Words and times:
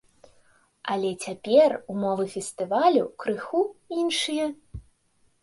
Але 0.95 1.11
цяпер 1.25 1.75
умовы 1.97 2.25
фестывалю 2.33 3.05
крыху 3.25 3.61
іншыя. 4.01 4.51